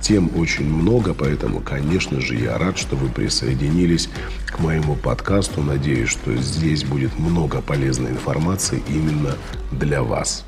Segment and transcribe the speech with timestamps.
[0.00, 4.08] Тем очень много, поэтому, конечно же, я рад, что вы присоединились
[4.46, 5.62] к моему подкасту.
[5.62, 9.36] Надеюсь, что здесь будет много полезной информации именно
[9.72, 10.44] для вас.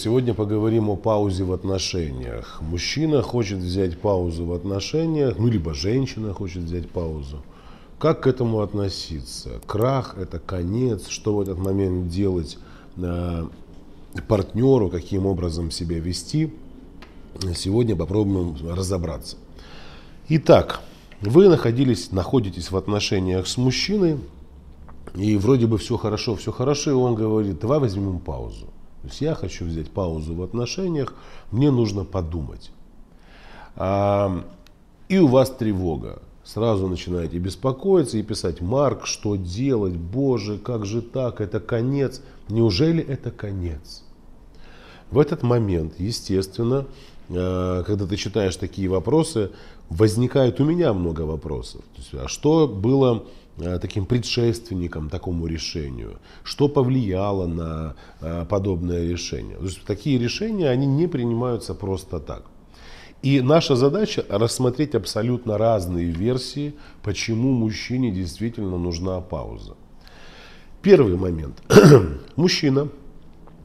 [0.00, 2.60] Сегодня поговорим о паузе в отношениях.
[2.60, 7.42] Мужчина хочет взять паузу в отношениях, ну либо женщина хочет взять паузу.
[7.98, 9.60] Как к этому относиться?
[9.66, 11.08] Крах– это конец.
[11.08, 12.58] Что в этот момент делать
[12.96, 13.46] э,
[14.28, 16.52] партнеру, каким образом себя вести?
[17.54, 19.36] Сегодня попробуем разобраться.
[20.28, 20.80] Итак,
[21.20, 24.18] вы находились, находитесь в отношениях с мужчиной,
[25.14, 28.66] и вроде бы все хорошо, все хорошо, и он говорит, давай возьмем паузу.
[29.02, 31.14] То есть я хочу взять паузу в отношениях,
[31.50, 32.70] мне нужно подумать.
[33.76, 34.44] А,
[35.08, 36.22] и у вас тревога.
[36.44, 42.22] Сразу начинаете беспокоиться и писать, Марк, что делать, Боже, как же так, это конец.
[42.48, 44.02] Неужели это конец?
[45.10, 46.86] В этот момент, естественно,
[47.28, 49.50] когда ты читаешь такие вопросы,
[49.90, 51.82] возникает у меня много вопросов.
[51.94, 53.24] То есть, а что было
[53.60, 59.56] Э, таким предшественником такому решению, что повлияло на э, подобное решение.
[59.56, 62.44] То есть такие решения, они не принимаются просто так.
[63.22, 69.74] И наша задача рассмотреть абсолютно разные версии, почему мужчине действительно нужна пауза.
[70.80, 71.60] Первый момент.
[72.36, 72.88] Мужчина,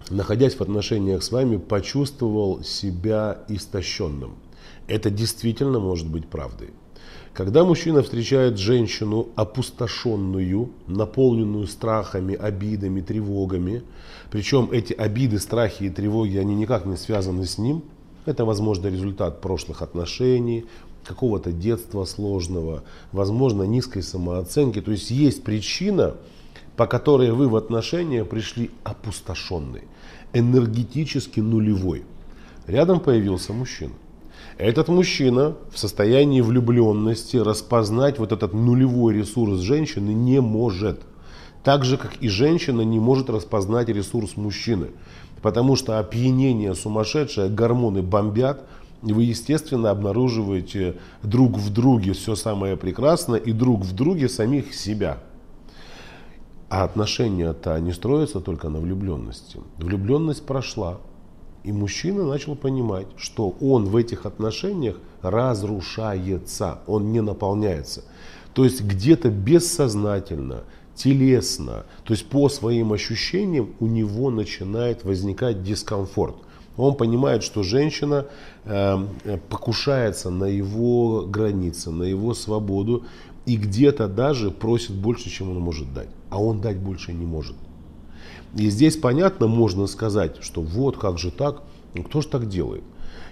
[0.10, 4.36] находясь в отношениях с вами, почувствовал себя истощенным.
[4.88, 6.72] Это действительно может быть правдой.
[7.34, 13.82] Когда мужчина встречает женщину опустошенную, наполненную страхами, обидами, тревогами,
[14.30, 17.84] причем эти обиды, страхи и тревоги, они никак не связаны с ним,
[18.26, 20.66] это, возможно, результат прошлых отношений,
[21.04, 24.80] какого-то детства сложного, возможно, низкой самооценки.
[24.80, 26.16] То есть есть причина,
[26.76, 29.84] по которой вы в отношения пришли опустошенный,
[30.34, 32.04] энергетически нулевой.
[32.68, 33.94] Рядом появился мужчина.
[34.58, 41.02] Этот мужчина в состоянии влюбленности распознать вот этот нулевой ресурс женщины не может.
[41.64, 44.88] Так же, как и женщина не может распознать ресурс мужчины.
[45.42, 48.64] Потому что опьянение сумасшедшее, гормоны бомбят,
[49.06, 54.74] и вы, естественно, обнаруживаете друг в друге все самое прекрасное и друг в друге самих
[54.74, 55.18] себя.
[56.74, 59.60] А отношения-то не строятся только на влюбленности.
[59.78, 60.98] Влюбленность прошла,
[61.64, 68.04] и мужчина начал понимать, что он в этих отношениях разрушается, он не наполняется.
[68.56, 70.64] То есть где-то бессознательно,
[70.96, 76.38] телесно, то есть по своим ощущениям у него начинает возникать дискомфорт.
[76.76, 78.26] Он понимает, что женщина
[78.66, 78.98] э,
[79.48, 83.04] покушается на его границы, на его свободу
[83.46, 86.10] и где-то даже просит больше, чем он может дать.
[86.30, 87.56] А он дать больше не может.
[88.56, 92.84] И здесь понятно, можно сказать, что вот как же так, ну кто же так делает?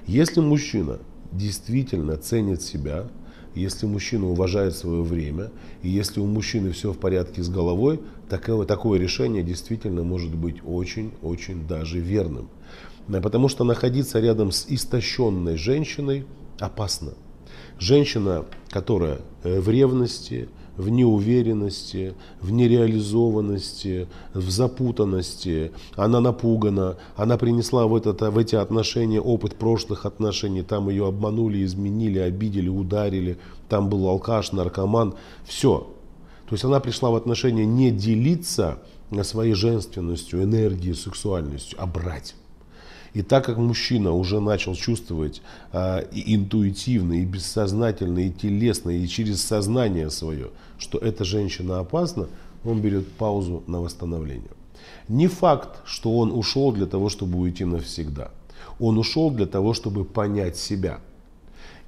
[0.07, 0.99] Если мужчина
[1.31, 3.07] действительно ценит себя,
[3.53, 5.51] если мужчина уважает свое время,
[5.83, 10.57] и если у мужчины все в порядке с головой, такое, такое решение действительно может быть
[10.65, 12.49] очень-очень даже верным.
[13.07, 16.25] Потому что находиться рядом с истощенной женщиной
[16.59, 17.13] опасно.
[17.81, 25.71] Женщина, которая э, в ревности, в неуверенности, в нереализованности, в запутанности.
[25.95, 31.65] Она напугана, она принесла в, этот, в эти отношения опыт прошлых отношений, там ее обманули,
[31.65, 35.91] изменили, обидели, ударили, там был алкаш, наркоман, все.
[36.47, 38.77] То есть она пришла в отношения не делиться
[39.23, 42.35] своей женственностью, энергией, сексуальностью, а брать.
[43.13, 45.41] И так как мужчина уже начал чувствовать
[45.73, 52.27] э, и интуитивно, и бессознательно, и телесно, и через сознание свое, что эта женщина опасна,
[52.63, 54.51] он берет паузу на восстановление.
[55.09, 58.31] Не факт, что он ушел для того, чтобы уйти навсегда.
[58.79, 60.99] Он ушел для того, чтобы понять себя.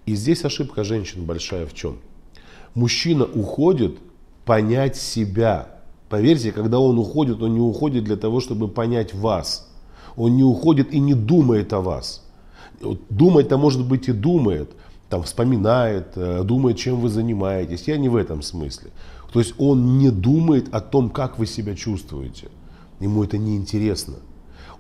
[0.06, 2.00] И здесь ошибка женщин большая в чем?
[2.76, 3.98] Мужчина уходит
[4.44, 5.70] понять себя.
[6.10, 9.70] Поверьте, когда он уходит, он не уходит для того, чтобы понять вас–
[10.16, 12.24] он не уходит и не думает о вас.
[13.10, 14.72] Думать-то, может быть, и думает,
[15.10, 17.88] там, вспоминает, э, думает, чем вы занимаетесь.
[17.88, 18.92] Я не в этом смысле.
[19.32, 22.50] То есть он не думает о том, как вы себя чувствуете.
[23.00, 24.16] Ему это не интересно.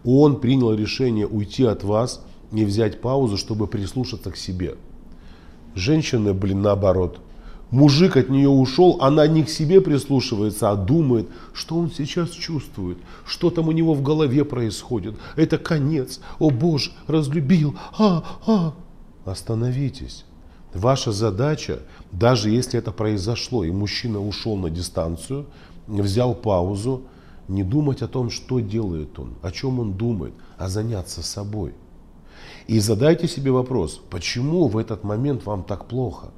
[0.05, 4.75] Он принял решение уйти от вас и взять паузу, чтобы прислушаться к себе.
[5.75, 7.19] Женщины, блин, наоборот.
[7.73, 12.99] Мужик от нее ушел, она не к себе прислушивается, а думает, что он сейчас чувствует,
[13.25, 15.15] что там у него в голове происходит.
[15.35, 16.19] Это конец.
[16.37, 17.73] О боже, разлюбил.
[17.97, 18.75] А, а.
[19.25, 20.23] Остановитесь.
[20.75, 21.79] Ваша задача,
[22.11, 25.47] даже если это произошло, и мужчина ушел на дистанцию,
[25.87, 27.01] взял паузу,
[27.47, 31.73] не думать о том, что делает он, о чем он думает, а заняться собой.
[32.67, 36.29] И задайте себе вопрос, почему в этот момент вам так плохо?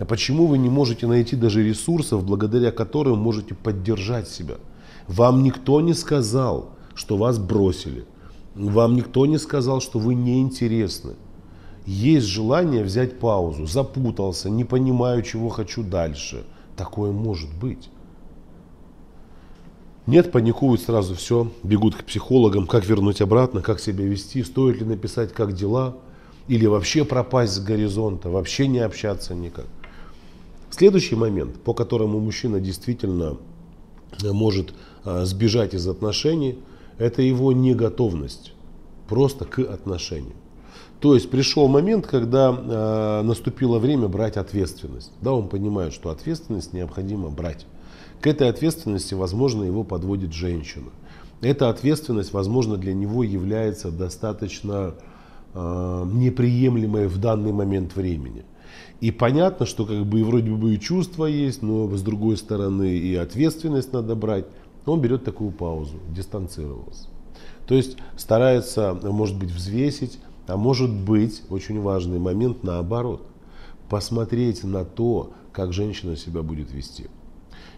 [0.00, 4.54] А почему вы не можете найти даже ресурсов, благодаря которым можете поддержать себя?
[5.06, 8.06] Вам никто не сказал, что вас бросили.
[8.54, 11.16] Вам никто не сказал, что вы неинтересны.
[11.84, 16.44] Есть желание взять паузу, запутался, не понимаю, чего хочу дальше.
[16.78, 17.90] Такое может быть.
[20.06, 24.86] Нет, паникуют сразу все, бегут к психологам, как вернуть обратно, как себя вести, стоит ли
[24.86, 25.96] написать, как дела,
[26.48, 29.66] или вообще пропасть с горизонта, вообще не общаться никак.
[30.70, 33.36] Следующий момент, по которому мужчина действительно
[34.22, 34.72] э, может
[35.04, 36.58] э, сбежать из отношений,
[36.98, 38.52] это его неготовность
[39.08, 40.34] просто к отношению.
[41.00, 45.12] То есть пришел момент, когда э, наступило время брать ответственность.
[45.22, 47.66] Да, он понимает, что ответственность необходимо брать.
[48.20, 50.90] К этой ответственности, возможно, его подводит женщина.
[51.40, 54.94] Эта ответственность, возможно, для него является достаточно
[55.54, 58.44] э, неприемлемой в данный момент времени.
[59.00, 62.96] И понятно, что как бы и вроде бы и чувства есть, но с другой стороны
[62.96, 64.46] и ответственность надо брать.
[64.86, 67.08] Он берет такую паузу, дистанцировался.
[67.66, 73.26] То есть старается, может быть, взвесить, а может быть, очень важный момент наоборот,
[73.88, 77.06] посмотреть на то, как женщина себя будет вести.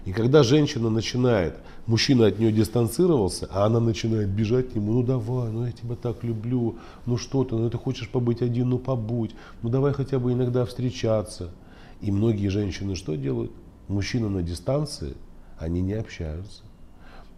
[0.04, 5.02] И когда женщина начинает, мужчина от нее дистанцировался, а она начинает бежать к нему, ну
[5.04, 6.76] давай, ну я тебя так люблю,
[7.06, 10.64] ну что ты, ну ты хочешь побыть один, ну побудь, ну давай хотя бы иногда
[10.64, 11.50] встречаться.
[12.00, 13.52] И многие женщины что делают?
[13.86, 15.14] Мужчина на дистанции,
[15.56, 16.64] они не общаются.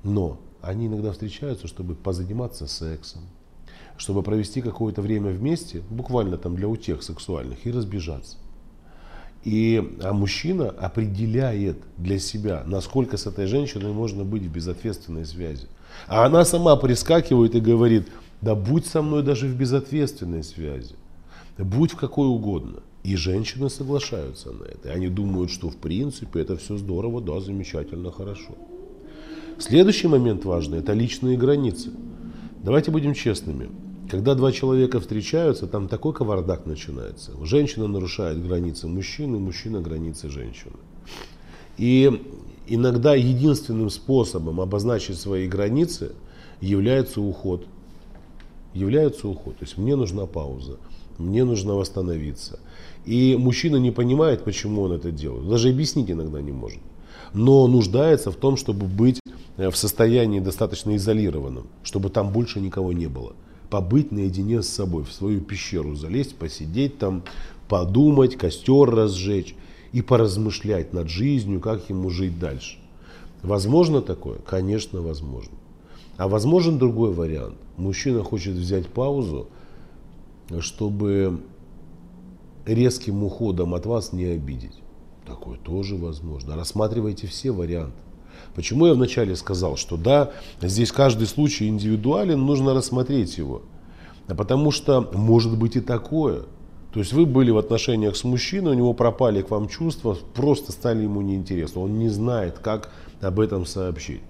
[0.02, 3.22] Но они иногда встречаются, чтобы позаниматься сексом,
[3.98, 8.38] чтобы провести какое-то время вместе, буквально там для утех сексуальных, и разбежаться.
[9.44, 15.66] И а мужчина определяет для себя, насколько с этой женщиной можно быть в безответственной связи.
[16.06, 18.08] А она сама прискакивает и говорит,
[18.40, 20.94] да будь со мной даже в безответственной связи.
[21.58, 22.80] Будь в какой угодно.
[23.04, 24.90] И женщины соглашаются на это.
[24.90, 28.56] Они думают, что в принципе это все здорово, да, замечательно, хорошо.
[29.58, 31.90] Следующий момент важный– это личные границы.
[32.62, 33.68] Давайте будем честными.
[34.14, 37.32] Когда два человека встречаются, там такой кавардак начинается.
[37.42, 40.76] Женщина нарушает границы мужчины, мужчина границы женщины.
[41.78, 42.22] И
[42.68, 46.12] иногда единственным способом обозначить свои границы
[46.60, 47.66] является уход.
[48.72, 49.58] Является уход.
[49.58, 50.76] То есть мне нужна пауза,
[51.18, 52.60] мне нужно восстановиться.
[53.04, 55.48] И мужчина не понимает, почему он это делает.
[55.48, 56.78] Даже объяснить иногда не может.
[57.32, 59.18] Но нуждается в том, чтобы быть
[59.56, 63.32] в состоянии достаточно изолированном, чтобы там больше никого не было
[63.74, 67.24] побыть наедине с собой, в свою пещеру залезть, посидеть там,
[67.68, 69.56] подумать, костер разжечь
[69.90, 72.78] и поразмышлять над жизнью, как ему жить дальше.
[73.42, 74.38] Возможно такое?
[74.38, 75.56] Конечно, возможно.
[76.16, 77.56] А возможен другой вариант.
[77.76, 79.48] Мужчина хочет взять паузу,
[80.60, 81.40] чтобы
[82.66, 84.78] резким уходом от вас не обидеть.
[85.26, 86.54] Такое тоже возможно.
[86.54, 87.98] Рассматривайте все варианты.
[88.54, 93.62] Почему я вначале сказал, что да, здесь каждый случай индивидуален, нужно рассмотреть его.
[94.26, 96.42] А потому что может быть и такое.
[96.92, 100.70] То есть вы были в отношениях с мужчиной, у него пропали к вам чувства, просто
[100.70, 101.80] стали ему неинтересны.
[101.80, 104.20] Он не знает, как об этом сообщить.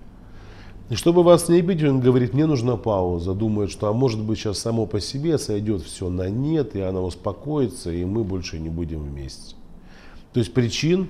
[0.91, 3.35] И чтобы вас не обидеть, он говорит, мне нужна пауза.
[3.35, 7.01] Думает, что а может быть сейчас само по себе сойдет все на нет, и она
[7.01, 9.57] успокоится, и мы больше не будем вместе.
[10.33, 11.09] То есть причин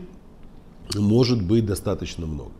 [0.94, 2.52] может быть достаточно много.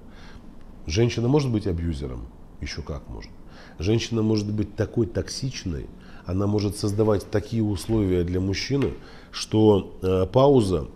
[0.86, 2.26] Женщина может быть абьюзером?
[2.60, 3.30] Еще как может.
[3.78, 5.86] Женщина может быть такой токсичной,
[6.26, 8.92] она может создавать такие условия для мужчины,
[9.30, 10.88] что э, пауза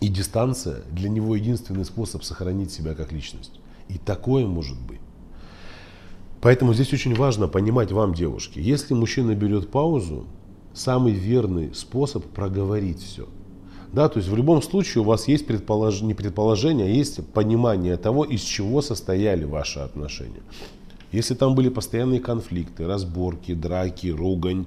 [0.00, 3.60] и дистанция для него единственный способ сохранить себя как личность.
[3.88, 5.00] И такое может быть.
[6.40, 10.26] Поэтому здесь очень важно понимать вам, девушки, если мужчина берет паузу,
[10.74, 13.28] самый верный способ проговорить все–
[13.94, 16.02] да, то есть в любом случае у вас есть предполож...
[16.02, 20.42] не предположение, а есть понимание того, из чего состояли ваши отношения.
[21.12, 24.66] Если там были постоянные конфликты, разборки, драки, ругань,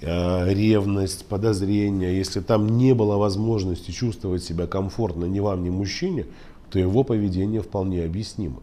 [0.00, 6.26] э, ревность, подозрение, если там не было возможности чувствовать себя комфортно ни вам, ни мужчине,
[6.70, 8.60] то его поведение вполне объяснимо.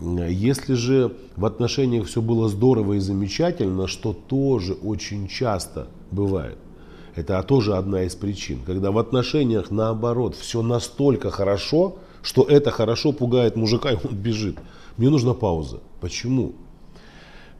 [0.00, 6.58] Если же в отношениях все было здорово и замечательно, что тоже очень часто бывает,
[7.14, 13.12] это тоже одна из причин, когда в отношениях наоборот все настолько хорошо, что это хорошо
[13.12, 14.58] пугает мужика, и он бежит.
[14.96, 15.80] Мне нужна пауза.
[16.00, 16.52] Почему?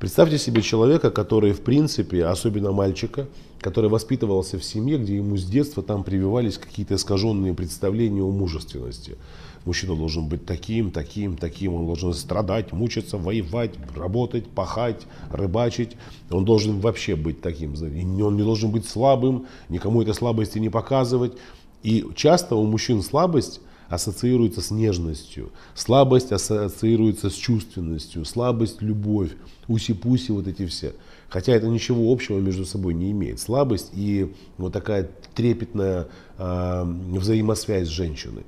[0.01, 3.29] Представьте себе человека, который, в принципе, особенно мальчика,
[3.61, 9.19] который воспитывался в семье, где ему с детства там прививались какие-то искаженные представления о мужественности.
[9.67, 11.75] Мужчина должен быть таким, таким, таким.
[11.75, 15.99] Он должен страдать, мучиться, воевать, работать, пахать, рыбачить.
[16.31, 17.75] Он должен вообще быть таким.
[17.75, 21.35] Он не должен быть слабым, никому этой слабости не показывать.
[21.83, 29.33] И часто у мужчин слабость ассоциируется с нежностью, слабость ассоциируется с чувственностью, слабость, любовь,
[29.67, 30.95] уси-пуси, вот эти все.
[31.29, 33.41] Хотя это ничего общего между собой не имеет.
[33.41, 36.07] Слабость и вот такая трепетная
[36.39, 38.45] э, взаимосвязь с женщиной.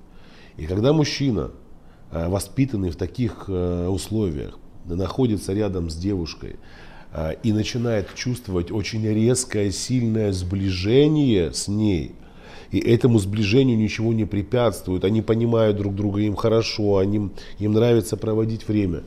[0.56, 1.50] И когда мужчина,
[2.12, 6.56] э, воспитанный в таких э, условиях, находится рядом с девушкой
[7.44, 12.16] и начинает чувствовать очень резкое, сильное сближение с ней,
[12.72, 15.04] и этому сближению ничего не препятствует.
[15.04, 19.02] Они понимают друг друга, им хорошо, они, им нравится проводить время.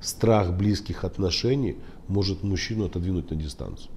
[0.00, 1.76] Страх близких отношений
[2.08, 3.90] может мужчину отодвинуть на дистанцию.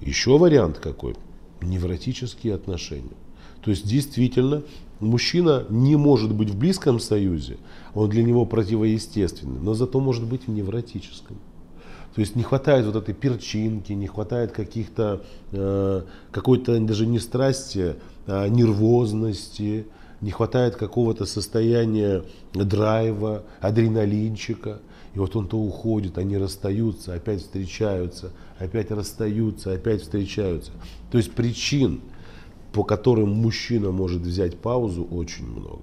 [0.00, 1.14] Еще вариант какой?
[1.60, 3.16] Невротические отношения.
[3.62, 4.62] То есть действительно
[4.98, 7.58] мужчина не может быть в близком союзе,
[7.94, 11.36] он для него противоестественный, но зато может быть в невротическом.
[12.14, 16.02] То есть не хватает вот этой перчинки, не хватает каких-то, э,
[16.32, 17.94] какой-то даже не страсти,
[18.26, 19.86] а нервозности,
[20.20, 24.80] не хватает какого-то состояния драйва, адреналинчика.
[25.14, 30.72] И вот он то уходит, они расстаются, опять встречаются, опять расстаются, опять встречаются.
[31.10, 32.00] То есть причин,
[32.72, 35.82] по которым мужчина может взять паузу, очень много.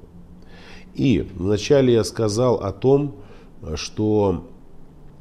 [0.94, 3.18] И вначале я сказал о том,
[3.76, 4.48] что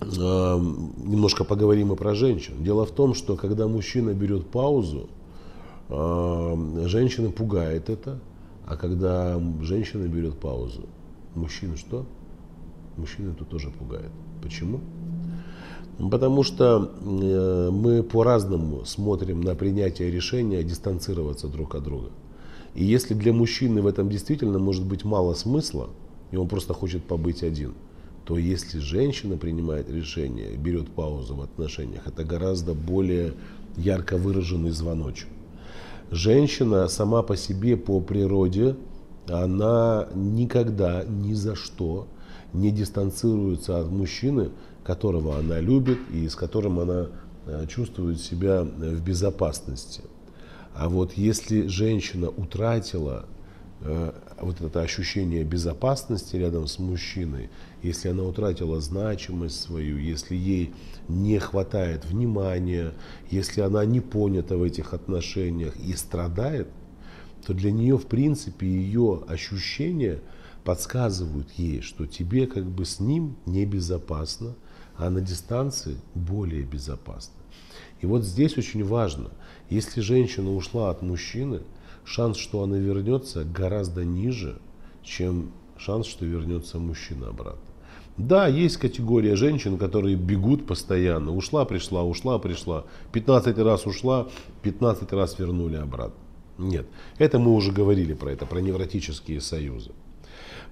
[0.01, 2.63] немножко поговорим и про женщин.
[2.63, 5.09] Дело в том, что когда мужчина берет паузу,
[5.89, 8.21] эм, женщина пугает это,
[8.67, 10.83] а когда женщина берет паузу,
[11.35, 12.05] мужчина что?
[12.97, 14.11] Мужчина это тоже пугает.
[14.43, 14.81] Почему?
[15.99, 22.11] Потому что э, мы по-разному смотрим на принятие решения дистанцироваться друг от друга.
[22.75, 25.89] И если для мужчины в этом действительно может быть мало смысла,
[26.33, 27.73] и он просто хочет побыть один–
[28.27, 33.35] то если женщина принимает решение, берет паузу в отношениях, это гораздо более
[33.77, 35.29] ярко выраженный звоночек.
[36.11, 38.77] Женщина сама по себе, по природе,
[39.29, 42.09] она никогда, ни за что
[42.53, 44.51] не дистанцируется от мужчины,
[44.83, 47.07] которого она любит и с которым она
[47.47, 50.03] э, чувствует себя в безопасности.
[50.75, 53.36] А вот если женщина утратила Э,
[53.81, 57.51] вот это ощущение безопасности рядом с мужчиной,
[57.83, 60.73] если она утратила значимость свою, если ей
[61.09, 62.95] не хватает внимания,
[63.31, 66.69] если она не понята в этих отношениях и страдает,
[67.47, 70.21] то для нее, в принципе, ее ощущения
[70.65, 74.57] подсказывают ей, что тебе как бы с ним небезопасно,
[74.97, 77.35] а на дистанции более безопасно.
[78.01, 79.31] И вот здесь очень важно,
[79.71, 81.61] если женщина ушла от мужчины–
[82.07, 84.59] шанс, что она вернется, гораздо ниже,
[85.03, 87.61] чем шанс, что вернется мужчина обратно.
[88.17, 91.37] Да, есть категория женщин, которые бегут постоянно.
[91.37, 92.85] Ушла, пришла, ушла, пришла.
[93.13, 94.29] 15 раз ушла,
[94.63, 96.17] 15 раз вернули обратно.
[96.57, 96.87] Нет,
[97.19, 99.91] это мы уже говорили про это, про невротические союзы.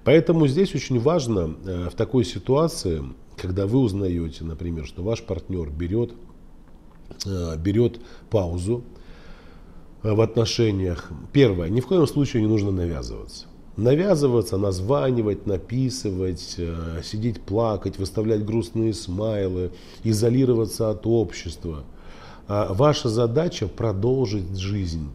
[0.04, 3.02] Поэтому здесь очень важно э, в такой ситуации,
[3.36, 6.12] когда вы узнаете, например, что ваш партнер берет,
[7.26, 8.00] э, берет
[8.30, 8.84] паузу,
[10.12, 11.10] в отношениях.
[11.32, 13.46] Первое, ни в коем случае не нужно навязываться.
[13.76, 19.72] Навязываться, названивать, написывать, э, сидеть плакать, выставлять грустные смайлы,
[20.04, 21.84] изолироваться от общества.
[22.46, 25.08] А ваша задача продолжить жизнь.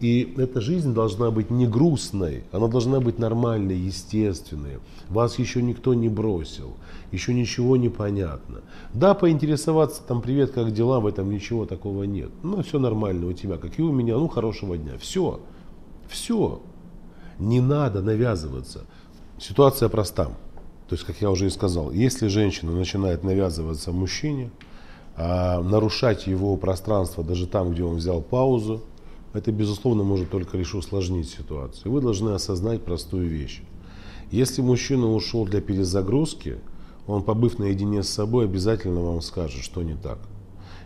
[0.00, 4.78] И эта жизнь должна быть не грустной, она должна быть нормальной, естественной.
[5.10, 6.72] Вас еще никто не бросил,
[7.12, 8.62] еще ничего не понятно.
[8.94, 12.30] Да, поинтересоваться там, привет, как дела, в этом ничего такого нет.
[12.42, 14.92] Ну, все нормально у тебя, как и у меня, ну, хорошего дня.
[14.98, 15.40] Все,
[16.08, 16.62] все.
[17.38, 18.86] Не надо навязываться.
[19.38, 20.26] Ситуация проста.
[20.88, 24.50] То есть, как я уже и сказал, если женщина начинает навязываться мужчине,
[25.16, 28.82] а нарушать его пространство даже там, где он взял паузу,
[29.32, 31.92] это, безусловно, может только лишь усложнить ситуацию.
[31.92, 33.62] Вы должны осознать простую вещь.
[34.30, 36.58] Если мужчина ушел для перезагрузки,
[37.06, 40.18] он, побыв наедине с собой, обязательно вам скажет, что не так.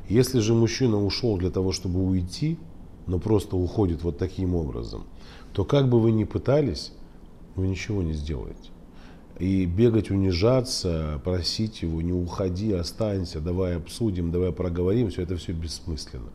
[0.08, 2.58] Если же мужчина ушел для того, чтобы уйти,
[3.06, 5.04] но просто уходит вот таким образом,
[5.52, 6.92] то как бы вы ни пытались,
[7.54, 8.70] вы ничего не сделаете.
[9.38, 15.52] И бегать, унижаться, просить его, не уходи, останься, давай обсудим, давай проговорим, все это все
[15.52, 16.30] бессмысленно.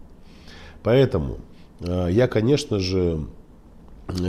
[0.83, 1.37] Поэтому
[1.79, 3.25] я, конечно же,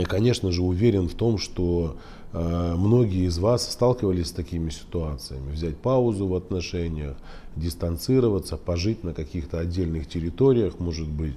[0.07, 1.97] конечно же, уверен в том, что
[2.33, 5.51] э, многие из вас сталкивались с такими ситуациями.
[5.51, 7.17] Взять паузу в отношениях,
[7.55, 11.35] дистанцироваться, пожить на каких-то отдельных территориях, может быть.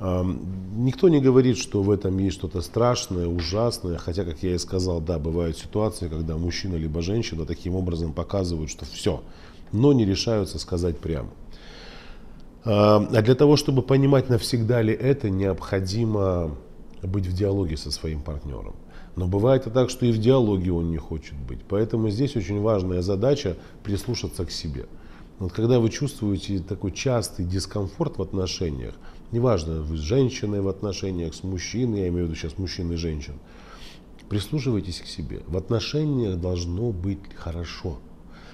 [0.00, 5.00] Никто не говорит, что в этом есть что-то страшное, ужасное, хотя, как я и сказал,
[5.00, 9.22] да, бывают ситуации, когда мужчина либо женщина таким образом показывают, что все,
[9.70, 11.28] но не решаются сказать прямо.
[12.64, 16.56] А для того, чтобы понимать, навсегда ли это, необходимо
[17.02, 18.76] быть в диалоге со своим партнером.
[19.16, 21.60] Но бывает и так, что и в диалоге он не хочет быть.
[21.68, 24.86] Поэтому здесь очень важная задача прислушаться к себе.
[25.38, 28.94] Вот когда вы чувствуете такой частый дискомфорт в отношениях,
[29.32, 32.96] Неважно, вы с женщиной в отношениях, с мужчиной, я имею в виду сейчас мужчин и
[32.96, 33.38] женщин.
[34.28, 35.40] Прислушивайтесь к себе.
[35.46, 37.98] В отношениях должно быть хорошо.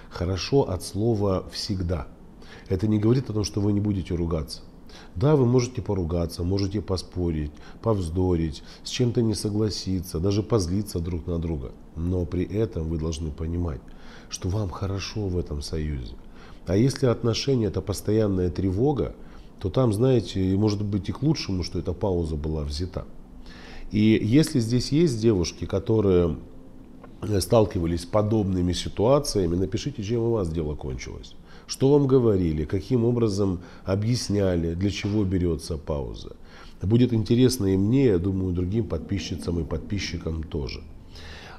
[0.08, 2.06] Хорошо от слова «всегда».
[2.68, 4.62] Это не говорит о том, что вы не будете ругаться.
[5.14, 7.50] Да, вы можете поругаться, можете поспорить,
[7.82, 11.72] повздорить, с чем-то не согласиться, даже позлиться друг на друга.
[11.96, 13.80] Но при этом вы должны понимать,
[14.28, 16.14] что вам хорошо в этом союзе.
[16.66, 19.14] А если отношения это постоянная тревога,
[19.58, 23.04] то там, знаете, может быть и к лучшему, что эта пауза была взята.
[23.90, 26.36] И если здесь есть девушки, которые
[27.22, 31.34] э, сталкивались с подобными ситуациями, напишите, чем у вас дело кончилось.
[31.68, 36.34] Что вам говорили, каким образом объясняли, для чего берется пауза.
[36.80, 40.80] Будет интересно и мне, я думаю, другим подписчицам и подписчикам тоже.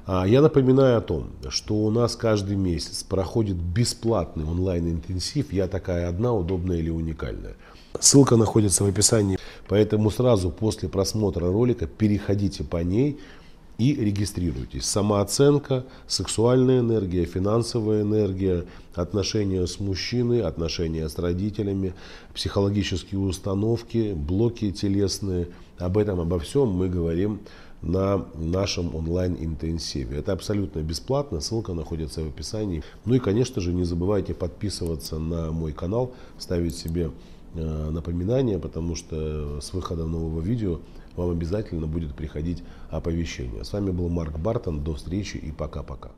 [0.06, 6.08] А я напоминаю о том, что у нас каждый месяц проходит бесплатный онлайн-интенсив «Я такая
[6.08, 7.54] одна, удобная или уникальная».
[8.00, 9.38] Ссылка находится в описании,
[9.68, 13.20] поэтому сразу после просмотра ролика переходите по ней
[13.80, 14.84] и регистрируйтесь.
[14.84, 21.94] Самооценка, сексуальная энергия, финансовая энергия, отношения с мужчиной, отношения с родителями,
[22.34, 25.48] психологические установки, блоки телесные.
[25.78, 27.40] Об этом, обо всем мы говорим
[27.80, 30.18] на нашем онлайн-интенсиве.
[30.18, 32.84] Это абсолютно бесплатно, ссылка находится в описании.
[33.06, 37.10] Ну и, конечно же, не забывайте подписываться на мой канал, ставить себе
[37.52, 40.78] Э, напоминания, потому что с выходом нового видео
[41.16, 43.64] вам обязательно будет приходить оповещение.
[43.64, 44.82] С вами был Марк Бартон.
[44.82, 46.10] До встречи и пока-пока.